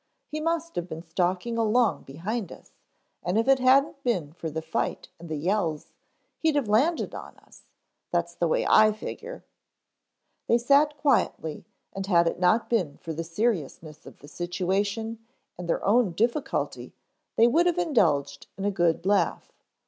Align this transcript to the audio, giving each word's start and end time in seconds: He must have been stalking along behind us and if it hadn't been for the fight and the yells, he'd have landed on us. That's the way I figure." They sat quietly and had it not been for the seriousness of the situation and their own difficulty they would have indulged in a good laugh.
He 0.29 0.41
must 0.41 0.75
have 0.77 0.87
been 0.87 1.03
stalking 1.03 1.59
along 1.59 2.05
behind 2.05 2.51
us 2.51 2.71
and 3.21 3.37
if 3.37 3.47
it 3.47 3.59
hadn't 3.59 4.01
been 4.01 4.33
for 4.33 4.49
the 4.49 4.63
fight 4.63 5.09
and 5.19 5.29
the 5.29 5.35
yells, 5.35 5.93
he'd 6.39 6.55
have 6.55 6.67
landed 6.67 7.13
on 7.13 7.37
us. 7.37 7.65
That's 8.09 8.33
the 8.33 8.47
way 8.47 8.65
I 8.67 8.93
figure." 8.93 9.45
They 10.47 10.57
sat 10.57 10.97
quietly 10.97 11.65
and 11.93 12.07
had 12.07 12.25
it 12.25 12.39
not 12.39 12.67
been 12.67 12.97
for 12.97 13.13
the 13.13 13.23
seriousness 13.23 14.07
of 14.07 14.17
the 14.17 14.27
situation 14.27 15.23
and 15.55 15.69
their 15.69 15.85
own 15.85 16.13
difficulty 16.13 16.95
they 17.35 17.45
would 17.47 17.67
have 17.67 17.77
indulged 17.77 18.47
in 18.57 18.65
a 18.65 18.71
good 18.71 19.05
laugh. 19.05 19.51